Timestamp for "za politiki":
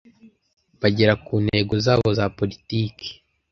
2.19-3.07